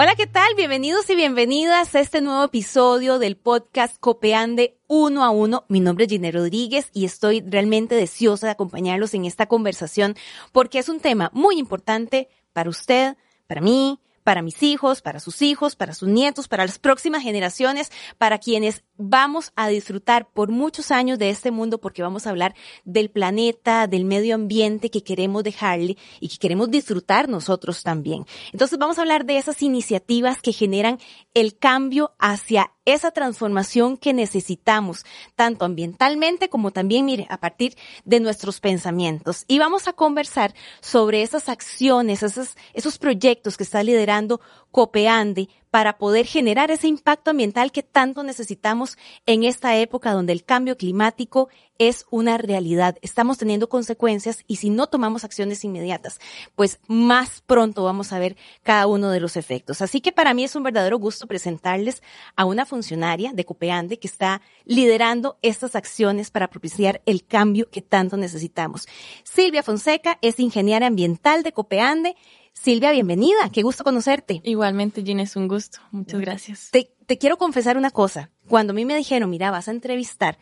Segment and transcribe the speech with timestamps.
[0.00, 0.46] Hola, ¿qué tal?
[0.56, 5.64] Bienvenidos y bienvenidas a este nuevo episodio del podcast Copeande uno a uno.
[5.68, 10.14] Mi nombre es Gine Rodríguez y estoy realmente deseosa de acompañarlos en esta conversación
[10.52, 13.16] porque es un tema muy importante para usted,
[13.48, 17.90] para mí, para mis hijos, para sus hijos, para sus nietos, para las próximas generaciones,
[18.18, 22.54] para quienes vamos a disfrutar por muchos años de este mundo porque vamos a hablar
[22.84, 28.26] del planeta, del medio ambiente que queremos dejarle y que queremos disfrutar nosotros también.
[28.52, 30.98] Entonces vamos a hablar de esas iniciativas que generan
[31.34, 38.20] el cambio hacia esa transformación que necesitamos, tanto ambientalmente como también, mire, a partir de
[38.20, 39.44] nuestros pensamientos.
[39.46, 45.98] Y vamos a conversar sobre esas acciones, esos, esos proyectos que está liderando Copeande para
[45.98, 51.48] poder generar ese impacto ambiental que tanto necesitamos en esta época donde el cambio climático
[51.78, 52.96] es una realidad.
[53.02, 56.18] Estamos teniendo consecuencias y si no tomamos acciones inmediatas,
[56.56, 59.80] pues más pronto vamos a ver cada uno de los efectos.
[59.80, 62.02] Así que para mí es un verdadero gusto presentarles
[62.36, 67.82] a una funcionaria de Copeande que está liderando estas acciones para propiciar el cambio que
[67.82, 68.88] tanto necesitamos.
[69.22, 72.16] Silvia Fonseca es ingeniera ambiental de Copeande
[72.62, 73.50] Silvia, bienvenida.
[73.52, 74.40] Qué gusto conocerte.
[74.44, 75.78] Igualmente, Gina, es un gusto.
[75.90, 76.70] Muchas gracias.
[76.70, 78.30] Te, quiero confesar una cosa.
[78.48, 80.38] Cuando a mí me dijeron, mira, vas a entrevistar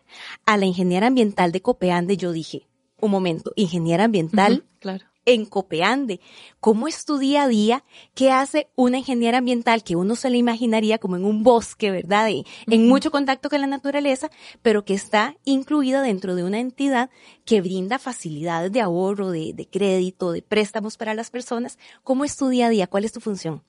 [0.46, 2.66] a la ingeniera ambiental de Copeande, yo dije,
[3.00, 4.64] un momento, ingeniera ambiental.
[4.80, 6.20] claro en Copeande.
[6.60, 7.84] ¿Cómo es tu día a día?
[8.14, 12.30] ¿Qué hace una ingeniera ambiental que uno se le imaginaría como en un bosque, verdad?
[12.66, 14.30] en mucho contacto con la naturaleza,
[14.62, 17.10] pero que está incluida dentro de una entidad
[17.44, 21.78] que brinda facilidades de ahorro, de, crédito, de préstamos para las personas.
[22.02, 22.86] ¿Cómo es tu día a día?
[22.86, 23.62] ¿Cuál es tu función?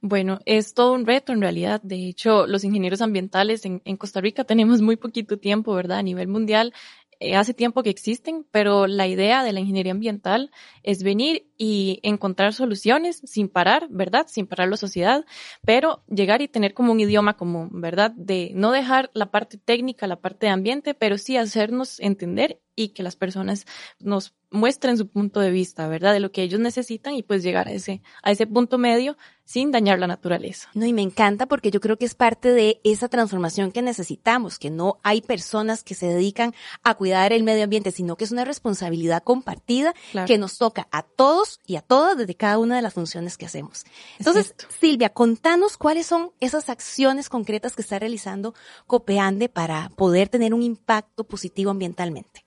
[0.00, 1.80] Bueno, es todo un reto en realidad.
[1.82, 5.98] De hecho, los ingenieros ambientales en, en, Costa Rica tenemos muy poquito tiempo, ¿verdad?
[5.98, 6.74] A nivel mundial
[7.36, 10.50] hace tiempo que existen, pero la idea de la ingeniería ambiental
[10.82, 14.26] es venir y encontrar soluciones sin parar, ¿verdad?
[14.28, 15.24] Sin parar la sociedad,
[15.64, 18.10] pero llegar y tener como un idioma común, ¿verdad?
[18.12, 22.88] De no dejar la parte técnica, la parte de ambiente, pero sí hacernos entender y
[22.88, 23.66] que las personas
[24.00, 26.12] nos muestren su punto de vista, ¿verdad?
[26.12, 29.16] De lo que ellos necesitan y pues llegar a ese, a ese punto medio
[29.52, 30.70] sin dañar la naturaleza.
[30.72, 34.58] No, y me encanta porque yo creo que es parte de esa transformación que necesitamos,
[34.58, 38.32] que no hay personas que se dedican a cuidar el medio ambiente, sino que es
[38.32, 39.92] una responsabilidad compartida
[40.26, 43.44] que nos toca a todos y a todas desde cada una de las funciones que
[43.44, 43.84] hacemos.
[44.18, 48.54] Entonces, Silvia, contanos cuáles son esas acciones concretas que está realizando
[48.86, 52.46] Copeande para poder tener un impacto positivo ambientalmente.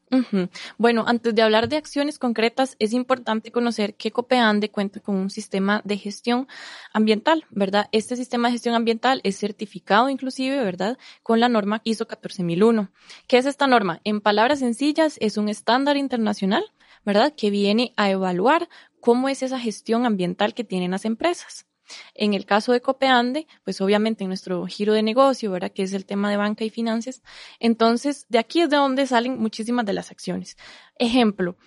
[0.77, 5.29] Bueno, antes de hablar de acciones concretas, es importante conocer que Copeande cuenta con un
[5.29, 6.47] sistema de gestión
[6.93, 7.88] ambiental, ¿verdad?
[7.91, 10.97] Este sistema de gestión ambiental es certificado inclusive, ¿verdad?
[11.23, 12.91] Con la norma ISO 14001.
[13.27, 13.99] ¿Qué es esta norma?
[14.03, 16.63] En palabras sencillas, es un estándar internacional,
[17.03, 17.33] ¿verdad?
[17.35, 21.65] Que viene a evaluar cómo es esa gestión ambiental que tienen las empresas.
[22.13, 25.72] En el caso de Copeande, pues obviamente en nuestro giro de negocio, ¿verdad?
[25.72, 27.22] Que es el tema de banca y finanzas.
[27.59, 30.57] Entonces, de aquí es de donde salen muchísimas de las acciones.
[30.97, 31.57] Ejemplo,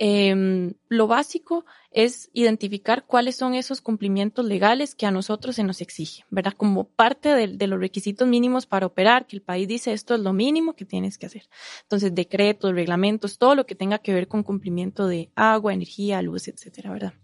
[0.00, 5.80] em, lo básico es identificar cuáles son esos cumplimientos legales que a nosotros se nos
[5.80, 6.52] exige, ¿verdad?
[6.56, 10.20] Como parte de, de, los requisitos mínimos para operar, que el país dice esto es
[10.20, 11.48] lo mínimo que tienes que hacer.
[11.82, 16.46] Entonces, decretos, reglamentos, todo lo que tenga que ver con cumplimiento de agua, energía, luz,
[16.48, 17.14] etcétera, ¿verdad?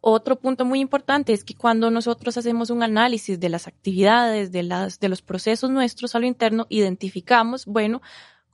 [0.00, 4.62] Otro punto muy importante es que cuando nosotros hacemos un análisis de las actividades, de,
[4.62, 8.00] las, de los procesos nuestros a lo interno, identificamos, bueno,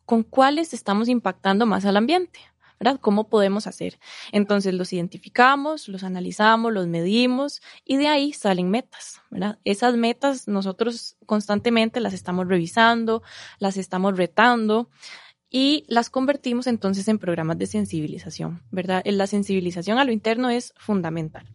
[0.07, 2.41] con cuáles estamos impactando más al ambiente,
[2.81, 2.99] ¿verdad?
[3.01, 3.99] ¿Cómo podemos hacer?
[4.33, 9.59] Entonces los identificamos, los analizamos, los medimos y de ahí salen metas, ¿verdad?
[9.65, 13.23] Esas metas nosotros constantemente las estamos revisando,
[13.59, 14.89] las estamos retando
[15.57, 19.05] y las convertimos entonces en programas de sensibilización, ¿verdad?
[19.05, 21.47] La sensibilización a lo interno es fundamental.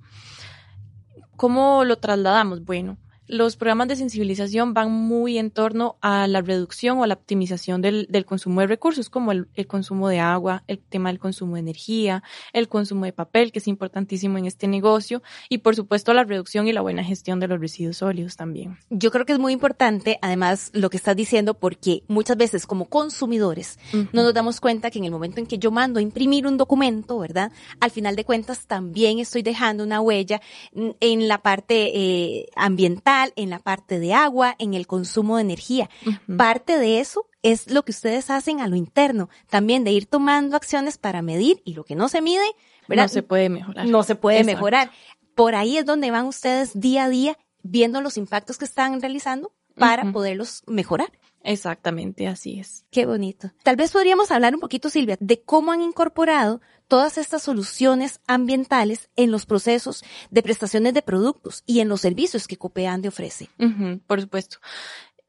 [1.36, 2.63] ¿Cómo lo trasladamos?
[2.63, 2.98] Bueno,
[3.30, 7.80] los programas de sensibilización van muy en torno a la reducción o a la optimización
[7.81, 11.54] del, del consumo de recursos, como el, el, consumo de agua, el tema del consumo
[11.54, 12.24] de energía,
[12.54, 16.68] el consumo de papel, que es importantísimo en este negocio, y por supuesto la reducción
[16.68, 18.78] y la buena gestión de los residuos sólidos también.
[18.90, 22.86] Yo creo que es muy importante, además, lo que estás diciendo, porque muchas veces como
[22.86, 24.10] consumidores uh -huh.
[24.12, 26.58] no nos damos cuenta que en el momento en que yo mando a imprimir un
[26.58, 27.52] documento, ¿verdad?
[27.80, 30.42] Al final de cuentas también estoy dejando una huella
[30.74, 35.89] en la parte eh, ambiental, en la parte de agua, en el consumo de energía.
[36.06, 36.38] Uh -huh.
[36.38, 40.56] Parte de eso es lo que ustedes hacen a lo interno, también de ir tomando
[40.56, 42.45] acciones para medir y lo que no se mide,
[42.88, 43.04] ¿verdad?
[43.04, 43.86] No se puede mejorar.
[43.86, 44.57] No se puede Exacto.
[44.57, 44.92] mejorar.
[45.36, 49.51] Por ahí es donde van ustedes día a día viendo los impactos que están realizando
[49.75, 50.13] para uh -huh.
[50.13, 51.12] poderlos mejorar.
[51.44, 52.86] Exactamente, así es.
[52.92, 53.52] Qué bonito.
[53.64, 59.10] Tal vez podríamos hablar un poquito, Silvia, de cómo han incorporado todas estas soluciones ambientales
[59.16, 63.50] en los procesos de prestaciones de productos y en los servicios que Copeande ofrece.
[63.60, 64.58] Uh -huh, por supuesto.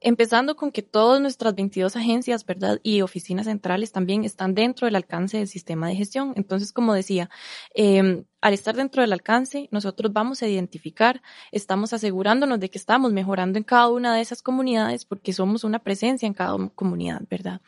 [0.00, 2.80] Empezando con que todas nuestras 22 agencias, ¿verdad?
[2.82, 6.32] Y oficinas centrales también están dentro del alcance del sistema de gestión.
[6.36, 7.28] Entonces, como decía,
[7.74, 11.20] eh, al estar dentro del alcance, nosotros vamos a identificar,
[11.52, 15.80] estamos asegurándonos de que estamos mejorando en cada una de esas comunidades porque somos una
[15.80, 17.60] presencia en cada comunidad, ¿verdad?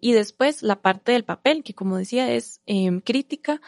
[0.00, 3.60] Y después la parte del papel, que como decía es eh, crítica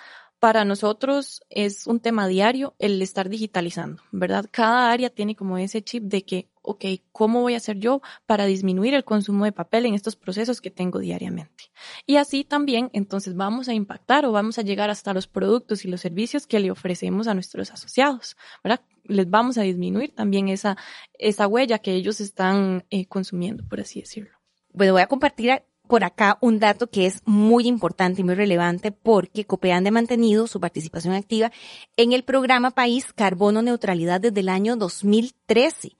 [0.44, 4.44] para nosotros es un tema diario el estar digitalizando, ¿verdad?
[4.50, 8.44] Cada área tiene como ese chip de que, ok, ¿cómo voy a hacer yo para
[8.44, 11.70] disminuir el consumo de papel en estos procesos que tengo diariamente?
[12.05, 15.88] Y así también, entonces vamos a impactar o vamos a llegar hasta los productos y
[15.88, 18.82] los servicios que le ofrecemos a nuestros asociados, ¿verdad?
[19.05, 20.76] Les vamos a disminuir también esa,
[21.14, 24.37] esa huella que ellos están eh, consumiendo, por así decirlo.
[24.75, 28.93] Bueno, voy a compartir por acá un dato que es muy importante y muy relevante
[28.93, 31.53] porque Copeande ha mantenido su participación activa
[31.97, 35.97] en el programa País Carbono Neutralidad desde el año 2013.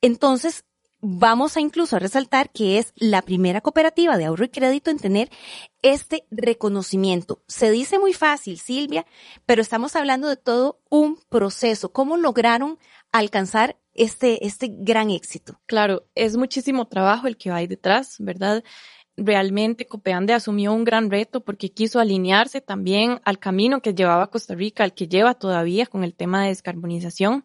[0.00, 0.64] Entonces,
[1.00, 5.30] vamos a incluso resaltar que es la primera cooperativa de ahorro y crédito en tener
[5.82, 7.42] este reconocimiento.
[7.46, 9.06] Se dice muy fácil, Silvia,
[9.44, 11.92] pero estamos hablando de todo un proceso.
[11.92, 12.78] ¿Cómo lograron
[13.12, 15.60] alcanzar este, este gran éxito?
[15.66, 18.64] Claro, es muchísimo trabajo el que ahí detrás, ¿verdad?
[19.16, 24.54] Realmente Copeande asumió un gran reto porque quiso alinearse también al camino que llevaba Costa
[24.54, 27.44] Rica, al que lleva todavía con el tema de descarbonización.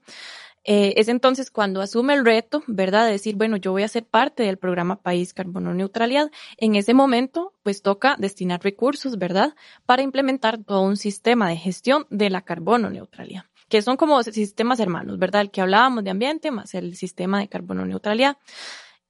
[0.64, 3.06] Eh, es entonces cuando asume el reto, ¿verdad?
[3.06, 6.30] De decir, bueno, yo voy a ser parte del programa País Carbono Neutralidad.
[6.58, 9.56] En ese momento, pues toca destinar recursos, ¿verdad?
[9.86, 14.80] Para implementar todo un sistema de gestión de la carbono neutralidad, que son como sistemas
[14.80, 15.42] hermanos, ¿verdad?
[15.42, 18.38] El que hablábamos de ambiente más el sistema de carbono neutralidad.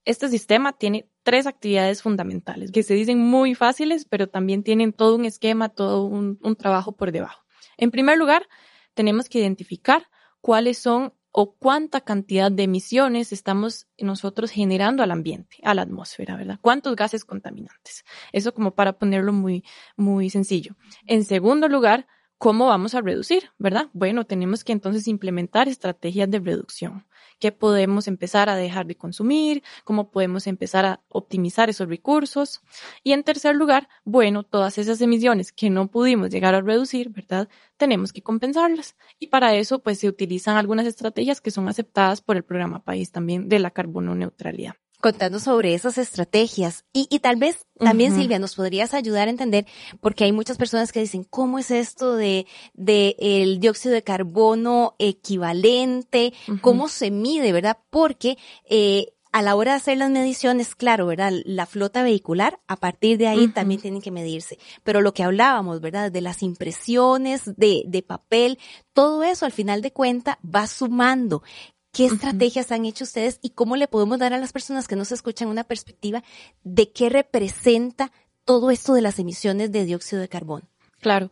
[0.06, 5.16] Este sistema tiene tres actividades fundamentales que se dicen muy fáciles, pero también tienen todo
[5.16, 7.46] un esquema, todo un, trabajo por debajo.
[7.78, 8.48] En primer lugar,
[8.94, 10.08] tenemos que identificar
[10.42, 16.36] cuáles son o cuánta cantidad de emisiones estamos nosotros generando al ambiente, a la atmósfera,
[16.36, 16.60] ¿verdad?
[16.62, 18.04] ¿Cuántos gases contaminantes?
[18.34, 19.64] Eso como para ponerlo muy,
[19.96, 20.76] muy sencillo.
[21.06, 22.08] En segundo lugar,
[22.42, 23.92] ¿cómo vamos a reducir, verdad?
[23.94, 27.06] Bueno, tenemos que entonces implementar estrategias de reducción.
[27.38, 29.62] ¿Qué podemos empezar a dejar de consumir?
[29.84, 32.64] ¿Cómo podemos empezar a optimizar esos recursos?
[33.04, 37.48] Y en tercer lugar, bueno, todas esas emisiones que no pudimos llegar a reducir, ¿verdad?
[37.78, 38.96] Tenemos que compensarlas.
[39.20, 43.12] Y para eso, pues se utilizan algunas estrategias que son aceptadas por el programa País
[43.12, 48.16] también de la carbono neutralidad contando sobre esas estrategias y, y tal vez también uh
[48.16, 48.22] -huh.
[48.22, 49.66] Silvia nos podrías ayudar a entender
[50.00, 54.96] porque hay muchas personas que dicen cómo es esto de de el dióxido de carbono
[55.00, 56.62] equivalente uh -huh.
[56.62, 58.38] cómo se mide verdad porque
[58.70, 61.32] eh, a la hora de hacer las mediciones, claro, ¿verdad?
[61.46, 63.54] La flota vehicular, a partir de ahí uh -huh.
[63.54, 64.60] también tienen que medirse.
[64.84, 66.12] Pero lo que hablábamos, ¿verdad?
[66.12, 68.60] De las impresiones, de, de papel,
[68.94, 71.44] todo eso al final de cuenta va sumando.
[71.94, 75.12] ¿Qué estrategias han hecho ustedes y cómo le podemos dar a las personas que nos
[75.12, 76.24] escuchan una perspectiva
[76.64, 78.14] de qué representa
[78.46, 80.72] todo esto de las emisiones de dióxido de carbono?
[81.02, 81.32] Claro.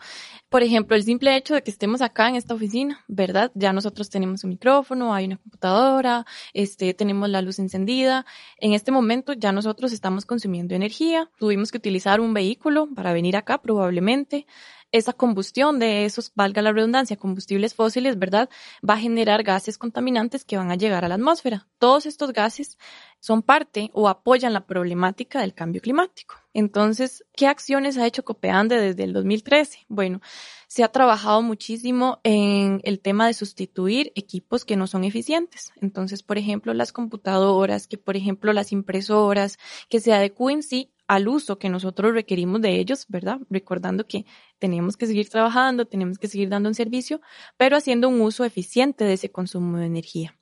[0.49, 3.51] Por ejemplo, el simple hecho de que estemos acá en esta oficina, ¿verdad?
[3.53, 8.25] Ya nosotros tenemos un micrófono, hay una computadora, este, tenemos la luz encendida.
[8.57, 11.29] En este momento ya nosotros estamos consumiendo energía.
[11.37, 14.47] Tuvimos que utilizar un vehículo para venir acá probablemente
[14.91, 18.49] esa combustión de esos, valga la redundancia, combustibles fósiles, ¿verdad?
[18.87, 21.67] Va a generar gases contaminantes que van a llegar a la atmósfera.
[21.77, 22.77] Todos estos gases
[23.19, 26.35] son parte o apoyan la problemática del cambio climático.
[26.53, 29.85] Entonces, ¿qué acciones ha hecho Copeande desde el 2013?
[29.87, 30.21] Bueno,
[30.67, 35.71] se ha trabajado muchísimo en el tema de sustituir equipos que no son eficientes.
[35.81, 39.57] Entonces, por ejemplo, las computadoras, que por ejemplo las impresoras,
[39.89, 43.39] que se adecúen sí al uso que nosotros requerimos de ellos, ¿verdad?
[43.49, 44.27] Recordando que
[44.59, 47.19] tenemos que seguir trabajando, tenemos que seguir dando un servicio,
[47.57, 50.37] pero haciendo un uso eficiente de ese consumo de energía.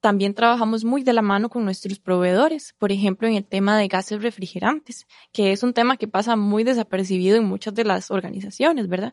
[0.00, 3.88] También trabajamos muy de la mano con nuestros proveedores, por ejemplo, en el tema de
[3.88, 8.86] gases refrigerantes, que es un tema que pasa muy desapercibido en muchas de las organizaciones,
[8.86, 9.12] ¿verdad?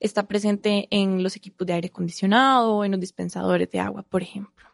[0.00, 4.68] Está presente en los equipos de aire acondicionado, en los dispensadores de agua, por ejemplo.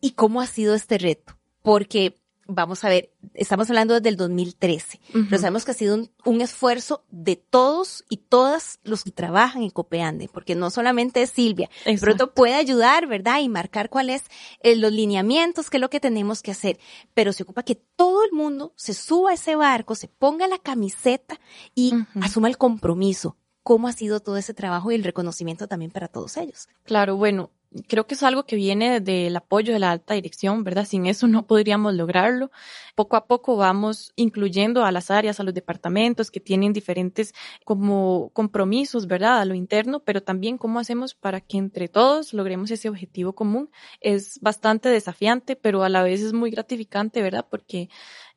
[0.00, 1.38] ¿Y cómo ha sido este reto?
[1.62, 2.16] Porque
[2.48, 7.04] vamos a ver, estamos hablando desde el 2013, pero sabemos que ha sido un, esfuerzo
[7.10, 12.00] de todos y todas los que trabajan en Copeande, porque no solamente es Silvia, Exacto.
[12.00, 13.40] pronto puede ayudar, ¿verdad?
[13.40, 14.24] Y marcar cuáles
[14.62, 16.78] eh, los lineamientos, qué es lo que tenemos que hacer,
[17.12, 20.58] pero se ocupa que todo el mundo se suba a ese barco, se ponga la
[20.58, 21.38] camiseta
[21.74, 23.36] y asuma el compromiso.
[23.62, 26.68] ¿Cómo ha sido todo ese trabajo y el reconocimiento también para todos ellos?
[26.84, 27.50] Claro, bueno,
[27.86, 30.86] creo que es algo que viene del apoyo de la alta dirección, ¿verdad?
[30.86, 32.50] Sin eso no podríamos lograrlo.
[32.94, 37.34] Poco a poco vamos incluyendo a las áreas, a los departamentos que tienen diferentes
[37.64, 39.40] como compromisos, ¿verdad?
[39.40, 43.70] A lo interno, pero también cómo hacemos para que entre todos logremos ese objetivo común.
[44.00, 47.46] Es bastante desafiante, pero a la vez es muy gratificante, ¿verdad?
[47.48, 47.88] Porque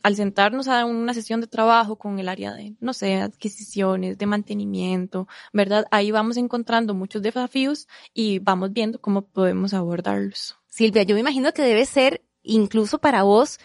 [0.04, 4.26] al sentarnos a una sesión de trabajo con el área de, no sé, adquisiciones, de
[4.26, 5.86] mantenimiento, ¿verdad?
[5.92, 10.58] Ahí vamos encontrando muchos desafíos y vamos viendo cómo podemos abordarlos.
[10.68, 13.60] Silvia, yo me imagino que debe ser incluso para vos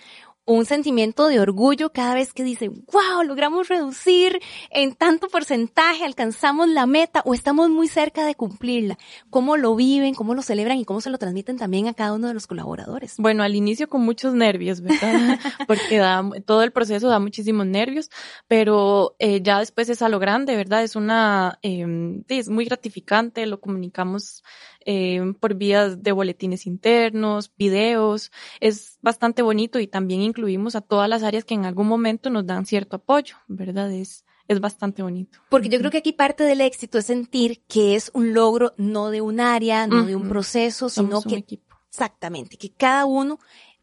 [0.47, 6.69] un sentimiento de orgullo cada vez que dicen, wow, logramos reducir en tanto porcentaje, alcanzamos
[6.69, 8.97] la meta o estamos muy cerca de cumplirla.
[9.29, 12.29] ¿Cómo lo viven, cómo lo celebran y cómo se lo transmiten también a cada uno
[12.29, 13.17] de los colaboradores?
[13.19, 15.39] Bueno, al inicio con muchos nervios, ¿verdad?
[15.67, 18.09] Porque da, todo el proceso da muchísimos nervios,
[18.47, 20.85] pero eh, ya después es a lo grande, ¿verdad?
[20.85, 24.45] Es una, eh, es muy gratificante, lo comunicamos
[24.87, 28.31] eh, por vías de boletines internos, videos.
[28.61, 32.47] Es bastante bonito y también incluimos a todas las áreas que en algún momento nos
[32.47, 33.93] dan cierto apoyo, ¿verdad?
[33.93, 35.41] Es, es bastante bonito.
[35.51, 39.11] Porque yo creo que aquí parte del éxito es sentir que es un logro no
[39.11, 41.45] de un área, no de un proceso, sino que
[41.91, 43.41] exactamente, que cada uno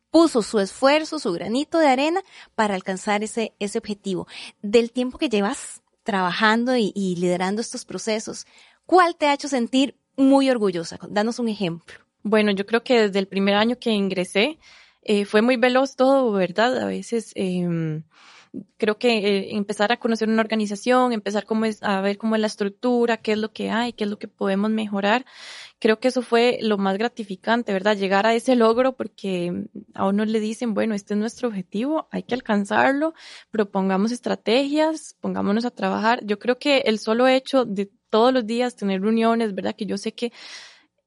[0.10, 2.22] puso su esfuerzo, su granito de arena
[2.56, 4.26] para alcanzar ese, ese objetivo.
[4.62, 8.46] Del tiempo que llevas trabajando y, y liderando estos procesos,
[8.86, 11.00] ¿cuál te ha hecho sentir muy orgullosa.
[11.10, 11.96] Danos un ejemplo.
[12.24, 14.60] Bueno, yo creo que desde el primer año que ingresé
[15.02, 16.78] eh, fue muy veloz todo, ¿verdad?
[16.78, 18.02] A veces eh,
[18.78, 22.42] creo que eh, empezar a conocer una organización, empezar cómo es, a ver cómo es
[22.42, 25.26] la estructura, qué es lo que hay, qué es lo que podemos mejorar.
[25.80, 27.98] Creo que eso fue lo más gratificante, ¿verdad?
[27.98, 32.24] Llegar a ese logro porque a uno le dicen, bueno, este es nuestro objetivo, hay
[32.24, 33.14] que alcanzarlo,
[33.52, 36.24] propongamos estrategias, pongámonos a trabajar.
[36.26, 39.76] Yo creo que el solo hecho de todos los días tener reuniones, ¿verdad?
[39.76, 40.32] Que yo sé que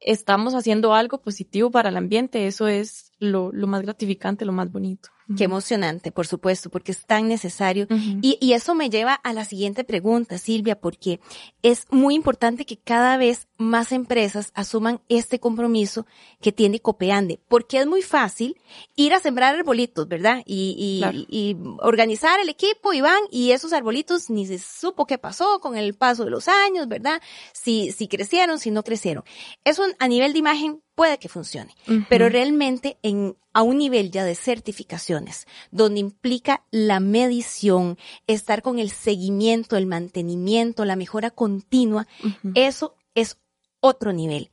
[0.01, 4.73] estamos haciendo algo positivo para el ambiente, eso es lo, lo más gratificante, lo más
[4.73, 5.11] bonito.
[5.37, 7.89] Qué emocionante, por supuesto, porque es tan necesario.
[7.91, 11.19] y, y, eso me lleva a la siguiente pregunta, Silvia, porque
[11.63, 16.07] es muy importante que cada vez más empresas asuman este compromiso
[16.41, 18.57] que tiene Copeande, porque es muy fácil
[18.95, 20.43] ir a sembrar arbolitos, ¿verdad?
[20.47, 25.19] Y, y, y organizar el equipo y van, y esos arbolitos ni se supo qué
[25.19, 27.21] pasó con el paso de los años, ¿verdad?
[27.53, 29.25] Si, si crecieron, si no crecieron.
[29.65, 31.77] Eso a nivel de imagen puede que funcione,
[32.09, 38.79] pero realmente en, a un nivel ya de certificaciones, donde implica la medición, estar con
[38.79, 42.09] el seguimiento, el mantenimiento, la mejora continua,
[42.55, 43.39] eso es
[43.81, 44.51] otro nivel.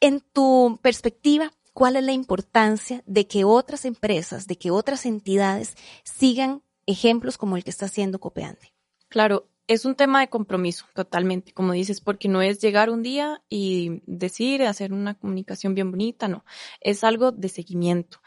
[0.00, 5.74] En tu perspectiva, ¿cuál es la importancia de que otras empresas, de que otras entidades
[6.04, 8.74] sigan ejemplos como el que está haciendo Copeande?
[9.08, 13.42] Claro, es un tema de compromiso, totalmente, como dices, porque no es llegar un día
[13.48, 16.44] y decir, hacer una comunicación bien bonita, no,
[16.80, 18.20] es algo de seguimiento.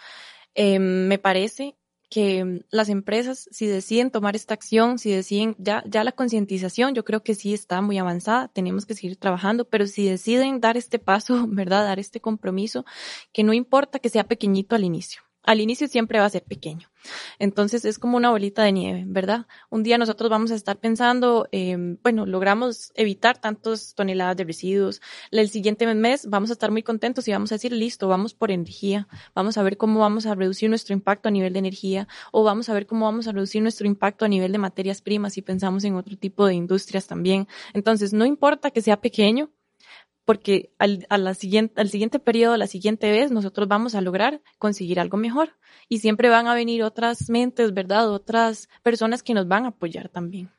[0.55, 1.75] Eh, me parece
[2.09, 7.05] que las empresas, si deciden tomar esta acción, si deciden ya, ya la concientización, yo
[7.05, 10.99] creo que sí está muy avanzada, tenemos que seguir trabajando, pero si deciden dar este
[10.99, 11.85] paso, ¿verdad?
[11.85, 12.85] Dar este compromiso,
[13.31, 16.91] que no importa que sea pequeñito al inicio al inicio siempre va a ser pequeño.
[17.39, 19.47] Entonces es como una bolita de nieve, ¿verdad?
[19.71, 25.01] Un día nosotros vamos a estar pensando, eh, bueno, logramos evitar tantas toneladas de residuos.
[25.31, 28.51] El siguiente mes vamos a estar muy contentos y vamos a decir, listo, vamos por
[28.51, 29.07] energía.
[29.33, 32.69] Vamos a ver cómo vamos a reducir nuestro impacto a nivel de energía o vamos
[32.69, 35.83] a ver cómo vamos a reducir nuestro impacto a nivel de materias primas si pensamos
[35.83, 37.47] en otro tipo de industrias también.
[37.73, 39.49] Entonces, no importa que sea pequeño,
[40.29, 44.43] porque al, a la siguiente, al siguiente periodo, la siguiente vez, nosotros vamos a lograr
[44.59, 45.55] conseguir algo mejor.
[45.87, 48.11] Y siempre van a venir otras mentes, ¿verdad?
[48.11, 50.51] Otras personas que nos van a apoyar también.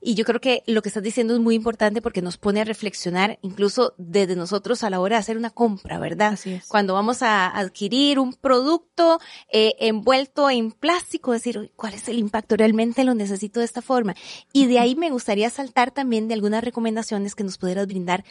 [0.00, 2.64] Y yo creo que lo que estás diciendo es muy importante porque nos pone a
[2.64, 6.32] reflexionar incluso desde nosotros a la hora de hacer una compra, ¿verdad?
[6.32, 6.66] Así es.
[6.66, 9.20] Cuando vamos a adquirir un producto
[9.52, 12.56] eh, envuelto en plástico, decir, ¿cuál es el impacto?
[12.56, 14.14] ¿Realmente lo necesito de esta forma?
[14.54, 18.24] Y de ahí me gustaría saltar también de algunas recomendaciones que nos pudieras brindar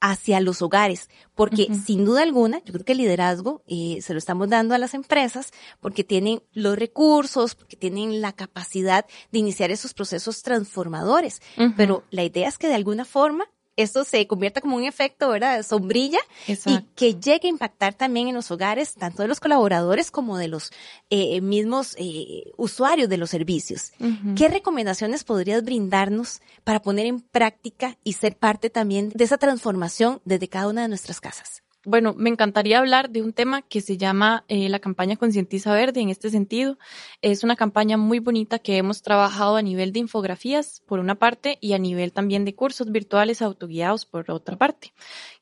[0.00, 4.18] hacia los hogares, porque sin duda alguna, yo creo que el liderazgo eh, se lo
[4.18, 5.50] estamos dando a las empresas
[5.80, 11.40] porque tienen los recursos, porque tienen la capacidad de iniciar esos procesos transformadores,
[11.76, 13.44] pero la idea es que de alguna forma
[13.78, 15.62] esto se convierta como un efecto, ¿verdad?
[15.62, 20.36] Sombrilla y que llegue a impactar también en los hogares, tanto de los colaboradores como
[20.36, 20.72] de los
[21.10, 23.92] eh, mismos eh, usuarios de los servicios.
[24.36, 30.20] ¿Qué recomendaciones podrías brindarnos para poner en práctica y ser parte también de esa transformación
[30.24, 31.62] desde cada una de nuestras casas?
[31.88, 36.02] Bueno, me encantaría hablar de un tema que se llama eh, la campaña Concientiza Verde
[36.02, 36.76] en este sentido.
[37.22, 41.56] Es una campaña muy bonita que hemos trabajado a nivel de infografías, por una parte,
[41.62, 44.92] y a nivel también de cursos virtuales autoguiados, por otra parte.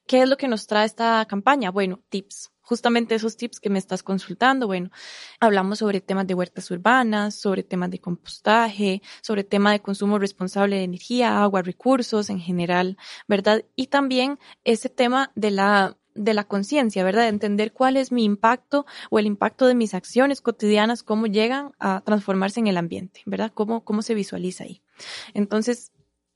[0.07, 1.73] ¿Qué es lo que nos trae esta campaña?
[1.73, 4.69] Bueno, tips justamente esos tips que me estás consultando.
[4.69, 4.91] Bueno,
[5.41, 10.77] hablamos sobre temas de huertas urbanas, sobre temas de compostaje, sobre tema de consumo responsable
[10.77, 13.65] de energía, agua, recursos en general, ¿verdad?
[13.75, 17.23] Y también ese tema de la de la conciencia, ¿verdad?
[17.23, 21.73] De entender cuál es mi impacto o el impacto de mis acciones cotidianas, cómo llegan
[21.79, 23.53] a transformarse en el ambiente, ¿verdad?
[23.55, 24.83] Cómo, cómo se visualiza ahí.
[25.35, 25.93] Entonces,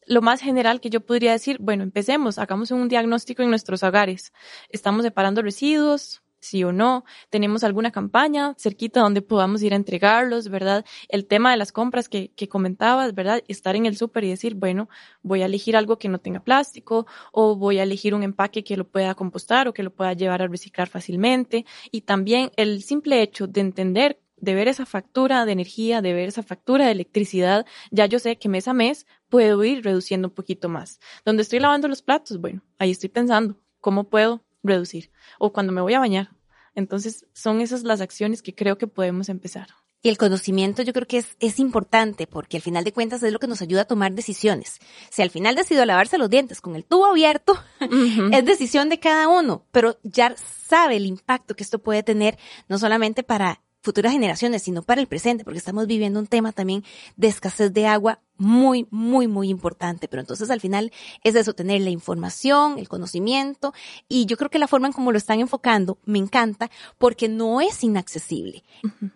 [0.07, 4.33] lo más general que yo podría decir, bueno, empecemos, hagamos un diagnóstico en nuestros hogares.
[4.71, 10.49] Estamos separando residuos, sí o no, tenemos alguna campaña cerquita donde podamos ir a entregarlos,
[10.49, 10.85] ¿verdad?
[11.09, 13.43] El tema de las compras que, que comentabas, ¿verdad?
[13.49, 14.89] Estar en el súper y decir, bueno,
[15.23, 18.77] voy a elegir algo que no tenga plástico o voy a elegir un empaque que
[18.77, 21.65] lo pueda compostar o que lo pueda llevar a reciclar fácilmente.
[21.91, 26.29] Y también el simple hecho de entender de ver esa factura de energía, de ver
[26.29, 30.35] esa factura de electricidad, ya yo sé que mes a mes puedo ir reduciendo un
[30.35, 30.99] poquito más.
[31.25, 35.11] Donde estoy lavando los platos, bueno, ahí estoy pensando, ¿cómo puedo reducir.
[35.39, 36.31] O cuando me voy a bañar.
[36.75, 39.69] Entonces, son esas las acciones que creo que podemos empezar.
[40.03, 43.33] Y el conocimiento yo creo que es, es importante porque al final de cuentas es
[43.33, 44.79] lo que nos ayuda a tomar decisiones.
[45.11, 47.53] Si al final decido lavarse los dientes con el tubo abierto,
[48.33, 52.39] es decisión de cada uno, pero ya sabe el impacto que esto puede tener
[52.69, 56.85] no solamente para futuras generaciones, sino para el presente, porque estamos viviendo un tema también
[57.17, 60.09] de escasez de agua muy, muy, muy importante.
[60.09, 60.93] Pero entonces al final
[61.25, 63.73] es eso, tener la información, el conocimiento,
[64.09, 67.61] y yo creo que la forma en cómo lo están enfocando me encanta porque no
[67.61, 68.65] es inaccesible.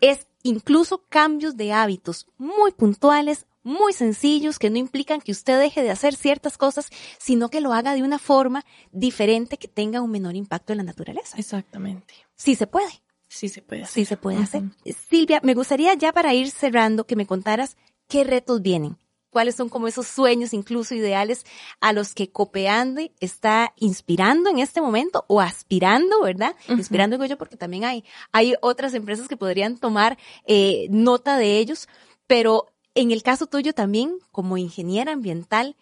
[0.00, 5.82] Es incluso cambios de hábitos muy puntuales, muy sencillos que no implican que usted deje
[5.82, 10.10] de hacer ciertas cosas, sino que lo haga de una forma diferente que tenga un
[10.10, 11.36] menor impacto en la naturaleza.
[11.38, 12.14] Exactamente.
[12.36, 13.03] Sí se puede.
[13.34, 13.94] Sí se puede hacer.
[13.94, 14.62] Sí se puede hacer.
[15.10, 18.96] Silvia, me gustaría ya para ir cerrando que me contaras qué retos vienen.
[19.30, 21.44] ¿Cuáles son como esos sueños, incluso ideales,
[21.80, 26.54] a los que Copeande está inspirando en este momento o aspirando, ¿verdad?
[26.68, 30.16] Inspirando digo yo porque también hay, hay otras empresas que podrían tomar
[30.46, 31.88] eh, nota de ellos,
[32.28, 35.74] pero en el caso tuyo también, como ingeniera ambiental,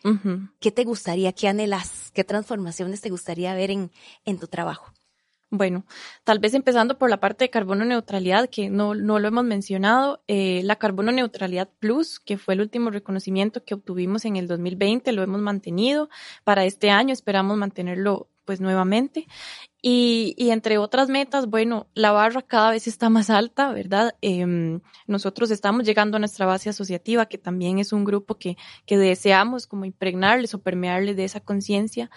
[0.58, 3.90] ¿qué te gustaría, qué anhelas, qué transformaciones te gustaría ver en,
[4.24, 4.90] en tu trabajo?
[5.54, 5.84] Bueno,
[6.24, 10.22] tal vez empezando por la parte de carbono neutralidad, que no, no lo hemos mencionado,
[10.26, 15.12] eh, la carbono neutralidad plus, que fue el último reconocimiento que obtuvimos en el 2020,
[15.12, 16.08] lo hemos mantenido.
[16.42, 19.26] Para este año esperamos mantenerlo pues nuevamente.
[19.82, 24.14] Y, y, entre otras metas, bueno, la barra cada vez está más alta, ¿verdad?
[24.22, 28.96] Eh, nosotros estamos llegando a nuestra base asociativa, que también es un grupo que, que
[28.96, 32.10] deseamos como impregnarles o permearles de esa conciencia.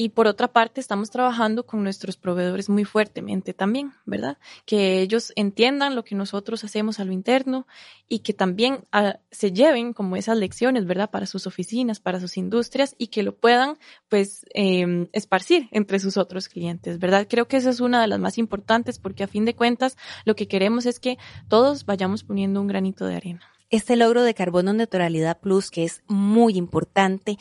[0.00, 4.38] Y por otra parte, estamos trabajando con nuestros proveedores muy fuertemente también, ¿verdad?
[4.64, 7.66] Que ellos entiendan lo que nosotros hacemos a lo interno
[8.08, 11.10] y que también ah, se lleven como esas lecciones, ¿verdad?
[11.10, 13.76] Para sus oficinas, para sus industrias y que lo puedan,
[14.08, 17.26] pues, eh, esparcir entre sus otros clientes, ¿verdad?
[17.28, 20.36] Creo que esa es una de las más importantes porque a fin de cuentas lo
[20.36, 24.72] que queremos es que todos vayamos poniendo un granito de arena este logro de carbono
[24.72, 27.36] neutralidad plus que es muy importante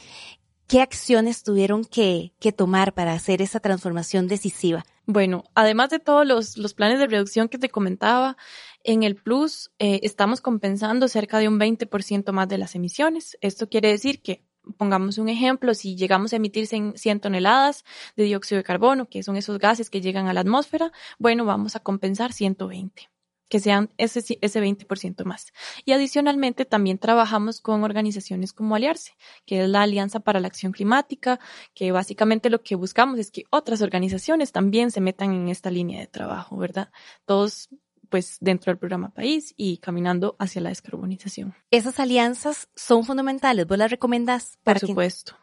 [0.67, 4.85] ¿Qué acciones tuvieron que, tomar para hacer esa transformación decisiva?
[5.05, 8.35] Bueno, además de todos los, los planes de reducción que te comentaba,
[8.83, 13.37] en el Plus eh, estamos compensando cerca de un 20% más de las emisiones.
[13.39, 14.43] Esto quiere decir que,
[14.75, 17.85] pongamos un ejemplo, si llegamos a emitir 100 toneladas
[18.17, 21.77] de dióxido de carbono, que son esos gases que llegan a la atmósfera, bueno, vamos
[21.77, 23.09] a compensar 120
[23.49, 25.53] que sean ese, ese 20% más.
[25.85, 29.13] Y adicionalmente también trabajamos con organizaciones como Aliarse,
[29.45, 31.39] que es la Alianza para la Acción Climática,
[31.73, 35.99] que básicamente lo que buscamos es que otras organizaciones también se metan en esta línea
[35.99, 36.91] de trabajo, ¿verdad?
[37.25, 37.69] Todos
[38.09, 41.53] pues dentro del programa País y caminando hacia la descarbonización.
[41.71, 44.57] Esas alianzas son fundamentales, ¿vos las recomendás?
[44.63, 45.35] Para Por supuesto.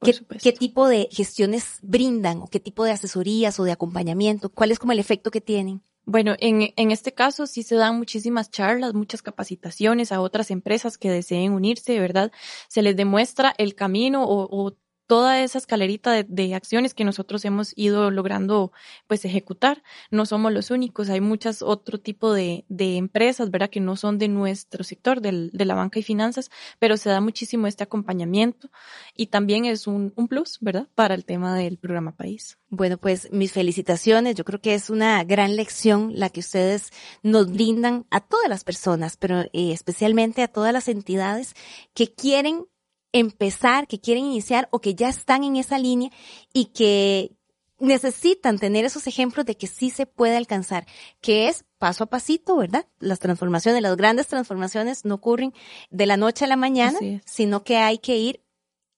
[0.00, 4.50] ¿Qué, ¿Qué, tipo de gestiones brindan o qué tipo de asesorías o de acompañamiento?
[4.50, 5.82] ¿Cuál es como el efecto que tienen?
[6.06, 10.98] Bueno, en, en este caso sí se dan muchísimas charlas, muchas capacitaciones a otras empresas
[10.98, 12.30] que deseen unirse, ¿verdad?
[12.68, 17.72] Se les demuestra el camino o, o toda esa escalerita de, acciones que nosotros hemos
[17.76, 18.72] ido logrando
[19.06, 19.82] pues ejecutar.
[20.10, 23.70] No somos los únicos, hay muchas otro tipo de, empresas, ¿verdad?
[23.70, 27.66] Que no son de nuestro sector, de la banca y finanzas, pero se da muchísimo
[27.66, 28.70] este acompañamiento
[29.14, 30.88] y también es un, un plus, ¿verdad?
[30.94, 32.58] Para el tema del programa País.
[32.70, 34.34] Bueno, pues mis felicitaciones.
[34.34, 36.90] Yo creo que es una gran lección la que ustedes
[37.22, 41.54] nos brindan a todas las personas, pero eh, especialmente a todas las entidades
[41.94, 42.66] que quieren
[43.14, 46.10] empezar, que quieren iniciar o que ya están en esa línea
[46.52, 47.30] y que
[47.78, 50.84] necesitan tener esos ejemplos de que sí se puede alcanzar,
[51.20, 52.86] que es paso a pasito, ¿verdad?
[52.98, 55.54] Las transformaciones, las grandes transformaciones no ocurren
[55.90, 58.40] de la noche a la mañana, sino que hay que ir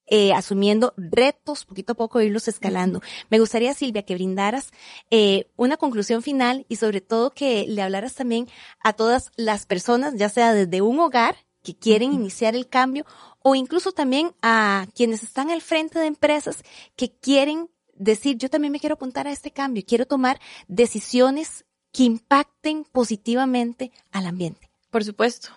[0.07, 3.03] eh, asumiendo retos, poquito a poco irlos escalando.
[3.29, 4.71] Me gustaría, Silvia, que brindaras
[5.11, 8.49] eh, una conclusión final y sobre todo que le hablaras también
[8.83, 13.05] a todas las personas, ya sea desde un hogar que quieren iniciar el cambio
[13.49, 16.65] o incluso también a quienes están al frente de empresas
[16.97, 22.03] que quieren decir, yo también me quiero apuntar a este cambio, quiero tomar decisiones que
[22.03, 24.69] impacten positivamente al ambiente.
[24.91, 25.51] Por supuesto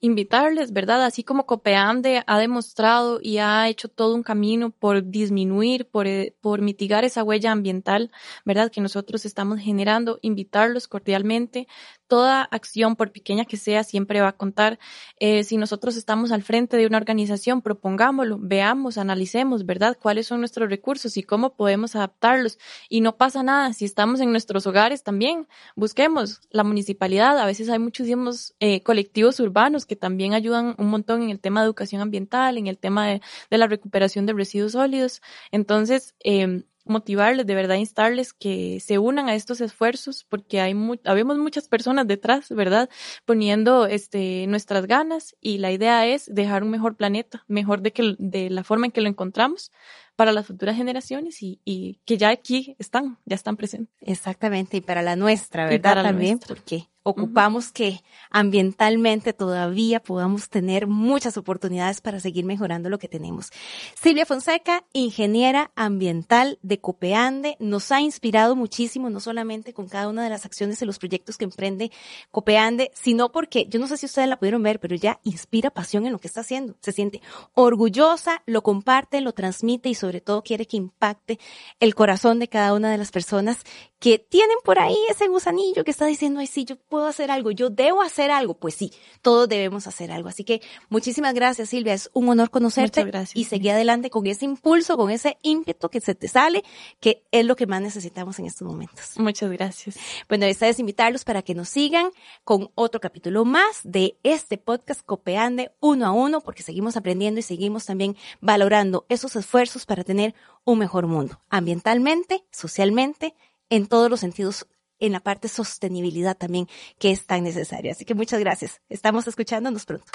[0.00, 1.04] invitarles, ¿verdad?
[1.04, 6.36] Así como Copeande ha demostrado y ha hecho todo un camino por disminuir, por, eh,
[6.40, 8.12] por mitigar esa huella ambiental,
[8.44, 8.70] ¿verdad?
[8.70, 11.66] Que nosotros estamos generando, invitarlos cordialmente
[12.08, 14.78] toda acción, por pequeña que sea, siempre va a contar.
[15.20, 19.96] Eh, si nosotros estamos al frente de una organización, propongámoslo, veamos, analicemos, ¿verdad?
[20.00, 22.58] ¿Cuáles son nuestros recursos y cómo podemos adaptarlos?
[22.88, 23.72] Y no pasa nada.
[23.74, 27.38] Si estamos en nuestros hogares también, busquemos la municipalidad.
[27.38, 31.60] A veces hay muchísimos eh, colectivos urbanos que también ayudan un montón en el tema
[31.60, 35.20] de educación ambiental, en el tema de, de la recuperación de residuos sólidos.
[35.52, 40.74] Entonces, eh, motivarles, de verdad instarles que se unan a estos esfuerzos porque hay
[41.04, 42.88] habemos muchas personas detrás, ¿verdad?
[43.24, 48.14] Poniendo este nuestras ganas y la idea es dejar un mejor planeta, mejor de que
[48.18, 49.70] de la forma en que lo encontramos
[50.16, 53.94] para las futuras generaciones y, y que ya aquí están, ya están presentes.
[54.00, 56.02] Exactamente, y para la nuestra, ¿verdad?
[56.02, 63.08] También, porque ocupamos que ambientalmente todavía podamos tener muchas oportunidades para seguir mejorando lo que
[63.08, 63.50] tenemos.
[63.94, 70.22] Silvia Fonseca, ingeniera ambiental de Copeande, nos ha inspirado muchísimo, no solamente con cada una
[70.22, 71.90] de las acciones y los proyectos que emprende
[72.30, 76.04] Copeande, sino porque, yo no sé si ustedes la pudieron ver, pero ella inspira pasión
[76.04, 76.76] en lo que está haciendo.
[76.80, 77.22] Se siente
[77.54, 81.38] orgullosa, lo comparte, lo transmite y sobre todo quiere que impacte
[81.80, 83.64] el corazón de cada una de las personas
[83.98, 87.50] que tienen por ahí ese gusanillo que está diciendo, ay, sí, yo puedo hacer algo,
[87.50, 88.54] yo debo hacer algo.
[88.54, 90.28] Pues sí, todos debemos hacer algo.
[90.28, 91.94] Así que muchísimas gracias, Silvia.
[91.94, 96.14] Es un honor conocerte y seguir adelante con ese impulso, con ese ímpetu que se
[96.14, 96.64] te sale,
[97.00, 99.18] que es lo que más necesitamos en estos momentos.
[99.18, 99.96] Muchas gracias.
[100.28, 102.10] Bueno, esta es invitarlos para que nos sigan
[102.44, 107.42] con otro capítulo más de este podcast Copeande uno a uno, porque seguimos aprendiendo y
[107.42, 110.34] seguimos también valorando esos esfuerzos para tener
[110.64, 113.34] un mejor mundo, ambientalmente, socialmente,
[113.70, 114.66] en todos los sentidos
[115.00, 116.66] en la parte sostenibilidad también
[116.98, 117.92] que es tan necesaria.
[117.92, 118.80] Así que muchas gracias.
[118.88, 120.06] Estamos escuchándonos pronto.